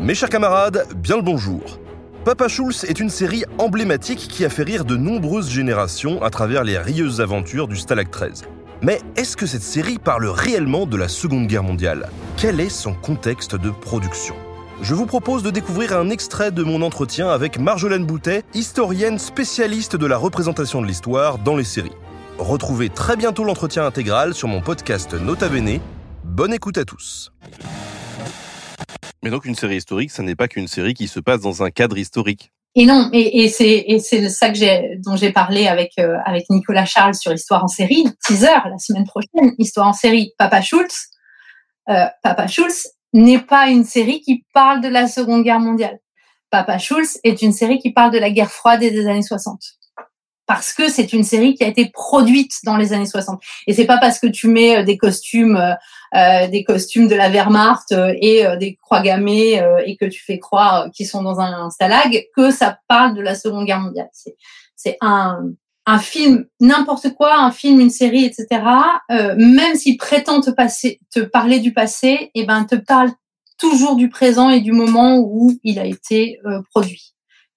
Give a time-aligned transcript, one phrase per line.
[0.00, 1.60] Mes chers camarades, bien le bonjour.
[2.24, 6.62] Papa Schulz est une série emblématique qui a fait rire de nombreuses générations à travers
[6.62, 8.44] les rieuses aventures du Stalag 13.
[8.80, 12.10] Mais est-ce que cette série parle réellement de la Seconde Guerre mondiale?
[12.36, 14.36] Quel est son contexte de production?
[14.82, 19.96] Je vous propose de découvrir un extrait de mon entretien avec Marjolaine Boutet, historienne spécialiste
[19.96, 21.90] de la représentation de l'histoire dans les séries.
[22.38, 25.80] Retrouvez très bientôt l'entretien intégral sur mon podcast Nota Bene.
[26.22, 27.32] Bonne écoute à tous.
[29.22, 31.70] Mais donc une série historique, ça n'est pas qu'une série qui se passe dans un
[31.70, 32.52] cadre historique.
[32.74, 36.84] Et non, et, c'est et c'est ça que dont j'ai parlé avec euh, avec Nicolas
[36.84, 41.08] Charles sur Histoire en série, teaser la semaine prochaine, Histoire en série, Papa Schultz.
[41.88, 45.98] Euh, Papa Schultz n'est pas une série qui parle de la Seconde Guerre mondiale.
[46.50, 49.77] Papa Schultz est une série qui parle de la guerre froide et des années 60
[50.48, 53.38] parce que c'est une série qui a été produite dans les années 60.
[53.66, 55.74] Et c'est pas parce que tu mets euh, des costumes, euh,
[56.16, 60.90] euh, des costumes de la Wehrmacht et des croix gammées et que tu fais croire
[60.90, 64.08] qu'ils sont dans un, stalag que ça parle de la Seconde Guerre mondiale.
[64.74, 65.50] C'est, un,
[65.84, 68.62] un film, n'importe quoi, un film, une série, etc.
[69.10, 73.10] même s'il prétend te passer, te parler du passé, et eh ben te parle
[73.58, 76.40] toujours du présent et du moment où il a été
[76.70, 77.12] produit.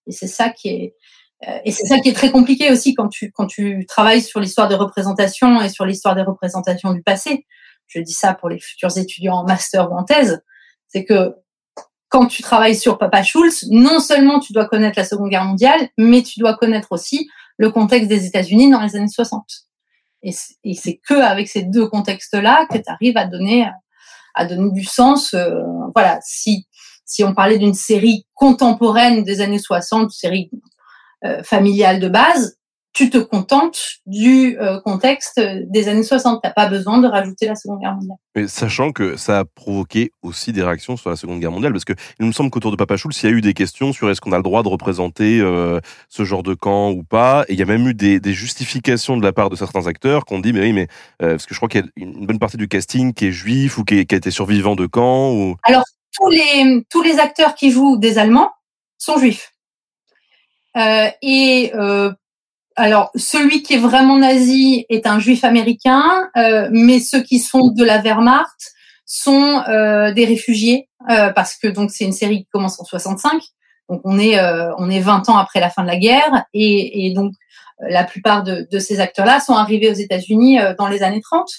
[0.08, 1.21] Et c'est ça qui est, euh,
[1.66, 4.68] et c'est ça qui est très compliqué aussi quand tu, quand tu travailles sur l'histoire
[4.68, 7.46] des représentations et sur l'histoire des représentations du passé.
[7.88, 10.42] Je dis ça pour les futurs étudiants en master ou en thèse.
[10.88, 11.36] C'est que
[12.10, 15.90] quand tu travailles sur Papa Schulz, non seulement tu dois connaître la Seconde Guerre mondiale,
[15.98, 19.44] mais tu dois connaître aussi le contexte des États-Unis dans les années 60.
[20.24, 23.68] Et c'est que avec ces deux contextes-là que tu arrives à donner,
[24.36, 25.34] à donner du sens.
[25.34, 25.62] Euh,
[25.96, 26.68] voilà, si
[27.12, 30.58] si on parlait d'une série contemporaine des années 60, série euh,
[31.44, 32.58] familiale de base,
[32.94, 36.42] tu te contentes du euh, contexte des années 60.
[36.44, 38.18] T'as pas besoin de rajouter la Seconde Guerre mondiale.
[38.36, 41.86] Mais sachant que ça a provoqué aussi des réactions sur la Seconde Guerre mondiale, parce
[41.86, 44.10] que il me semble qu'autour de Papa Schulz, il y a eu des questions sur
[44.10, 47.54] est-ce qu'on a le droit de représenter euh, ce genre de camp ou pas, et
[47.54, 50.34] il y a même eu des, des justifications de la part de certains acteurs qui
[50.34, 50.88] ont dit mais oui mais
[51.20, 53.78] parce que je crois qu'il y a une bonne partie du casting qui est juif
[53.78, 55.56] ou qui, qui a été survivant de camp ou.
[55.64, 55.84] Alors
[56.14, 58.52] tous les tous les acteurs qui jouent des Allemands
[58.98, 59.52] sont juifs.
[60.78, 62.12] Euh, et euh,
[62.76, 67.68] alors, celui qui est vraiment nazi est un juif américain, euh, mais ceux qui sont
[67.68, 68.74] de la Wehrmacht
[69.06, 73.42] sont euh, des réfugiés, euh, parce que donc c'est une série qui commence en 65,
[73.90, 77.08] donc on est euh, on est 20 ans après la fin de la guerre, et,
[77.08, 77.34] et donc
[77.82, 81.50] la plupart de, de ces acteurs-là sont arrivés aux États-Unis dans les années 30.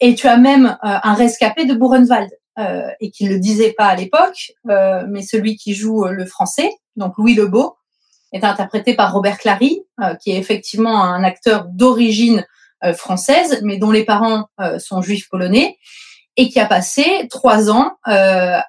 [0.00, 2.30] Et tu as même un rescapé de Buchenwald,
[2.98, 7.34] et qui le disait pas à l'époque, mais celui qui joue le français, donc Louis
[7.34, 7.76] Lebeau,
[8.32, 12.44] est interprété par Robert Clary, euh, qui est effectivement un acteur d'origine
[12.84, 15.78] euh, française, mais dont les parents euh, sont juifs polonais,
[16.36, 18.64] et qui a passé trois ans à,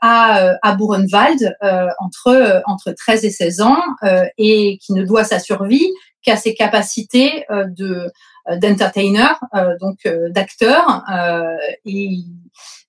[0.62, 1.56] à Buchenwald
[1.98, 3.82] entre, entre 13 et 16 ans,
[4.38, 5.90] et qui ne doit sa survie
[6.24, 8.12] qu'à ses capacités de
[8.50, 9.34] d'entertainer,
[9.80, 11.04] donc d'acteur,
[11.86, 12.10] et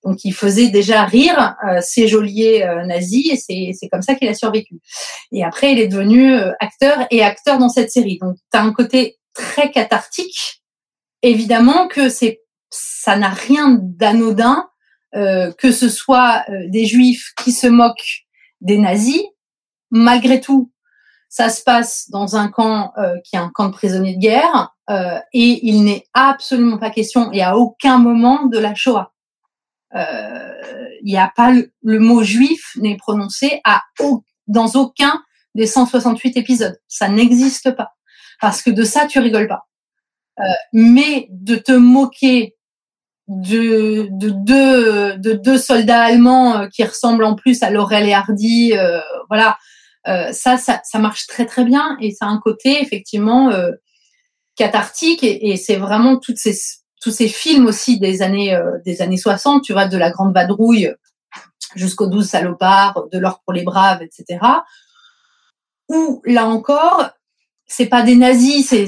[0.05, 4.27] donc, il faisait déjà rire euh, ces geôliers euh, nazis et c'est comme ça qu'il
[4.27, 4.75] a survécu.
[5.31, 8.19] Et après, il est devenu euh, acteur et acteur dans cette série.
[8.21, 10.61] Donc, tu as un côté très cathartique.
[11.23, 14.67] Évidemment que c'est ça n'a rien d'anodin
[15.13, 18.25] que ce soit des juifs qui se moquent
[18.59, 19.23] des nazis.
[19.89, 20.73] Malgré tout,
[21.35, 22.93] ça se passe dans un camp
[23.25, 24.75] qui est un camp de prisonniers de guerre
[25.33, 29.11] et il n'est absolument pas question et à aucun moment de la Shoah
[29.95, 33.81] il euh, n'y a pas le, mot juif n'est prononcé à,
[34.47, 35.23] dans aucun
[35.55, 36.77] des 168 épisodes.
[36.87, 37.93] Ça n'existe pas.
[38.41, 39.67] Parce que de ça, tu rigoles pas.
[40.39, 40.43] Euh,
[40.73, 42.57] mais de te moquer
[43.27, 48.13] de, de, deux, de deux soldats allemands euh, qui ressemblent en plus à Laurel et
[48.13, 48.99] Hardy, euh,
[49.29, 49.57] voilà,
[50.07, 53.51] euh, ça, ça, ça, marche très très bien et ça a un côté effectivement
[54.55, 56.55] cathartique et, et c'est vraiment toutes ces
[57.05, 60.33] tous ces films aussi des années euh, des années 60, tu vois, de la Grande
[60.33, 60.91] Vadrouille
[61.75, 64.39] jusqu'aux douze salopards, de l'or pour les braves, etc.
[65.87, 67.11] Où là encore,
[67.67, 68.87] c'est pas des nazis, c'est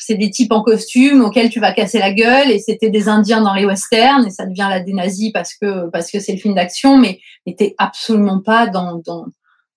[0.00, 3.42] c'est des types en costume auxquels tu vas casser la gueule et c'était des Indiens
[3.42, 6.54] dans les westerns et ça devient la dénazie parce que parce que c'est le film
[6.54, 7.20] d'action, mais
[7.58, 9.26] t'es absolument pas dans, dans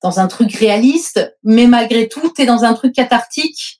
[0.03, 3.79] dans un truc réaliste, mais malgré tout, tu es dans un truc cathartique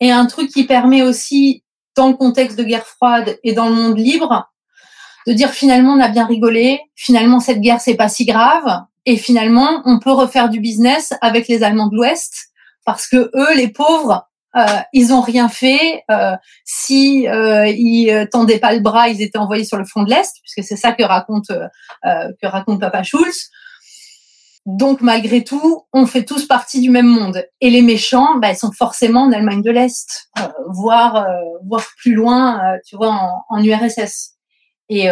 [0.00, 1.64] et un truc qui permet aussi,
[1.96, 4.50] dans le contexte de guerre froide et dans le monde libre,
[5.26, 9.16] de dire finalement on a bien rigolé, finalement cette guerre c'est pas si grave, et
[9.16, 12.48] finalement on peut refaire du business avec les Allemands de l'Ouest
[12.84, 16.04] parce que eux, les pauvres, euh, ils ont rien fait.
[16.10, 16.34] Euh,
[16.64, 20.36] si euh, ils tendaient pas le bras, ils étaient envoyés sur le front de l'Est,
[20.42, 23.50] puisque c'est ça que raconte euh, que raconte Papa Schulz.
[24.68, 27.42] Donc malgré tout, on fait tous partie du même monde.
[27.62, 31.86] Et les méchants, bah, ils sont forcément en Allemagne de l'Est, euh, voire euh, voire
[31.96, 34.34] plus loin, euh, tu vois, en, en URSS.
[34.90, 35.08] Et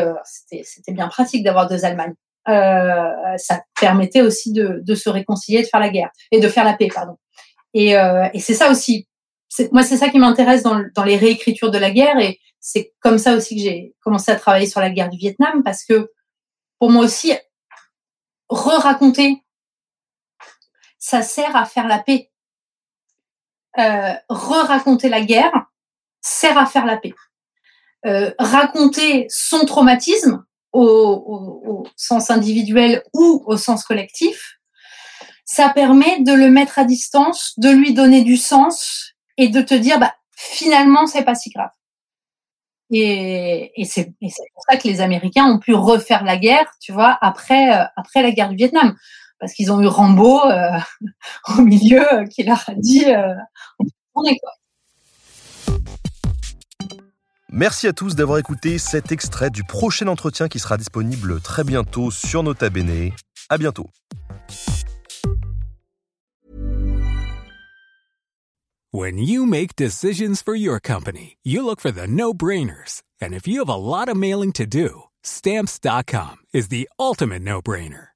[0.63, 2.15] c'était bien pratique d'avoir deux Allemagnes.
[2.47, 6.75] ça permettait aussi de, de, se réconcilier, de faire la guerre et de faire la
[6.75, 7.17] paix, pardon.
[7.73, 9.07] Et, et c'est ça aussi.
[9.73, 13.19] Moi, c'est ça qui m'intéresse dans, dans les réécritures de la guerre, et c'est comme
[13.19, 16.11] ça aussi que j'ai commencé à travailler sur la guerre du Vietnam, parce que
[16.79, 17.35] pour moi aussi,
[18.49, 19.43] re-raconter
[21.07, 22.33] ça sert à faire la paix.
[23.79, 25.53] Euh, re-raconter la guerre
[26.21, 27.15] sert à faire la paix.
[28.07, 34.59] Euh, raconter son traumatisme au, sens individuel ou au sens collectif,
[35.45, 39.75] ça permet de le mettre à distance, de lui donner du sens et de te
[39.75, 41.71] dire, bah, finalement, c'est pas si grave.
[42.91, 47.73] Et, c'est pour ça que les Américains ont pu refaire la guerre, tu vois, après,
[47.73, 48.97] euh, après la guerre du Vietnam
[49.39, 50.79] parce qu'ils ont eu Rambo euh,
[51.59, 53.35] au milieu euh, qui leur a dit euh,
[54.15, 54.53] on est quoi.
[57.49, 62.11] Merci à tous d'avoir écouté cet extrait du prochain entretien qui sera disponible très bientôt
[62.11, 63.13] sur Nota Bene.
[63.49, 63.87] À bientôt.
[68.93, 73.03] When you make decisions for your company, you look for the no-brainers.
[73.21, 78.16] And if you have a lot of mailing to do, stamps.com is the ultimate no-brainer.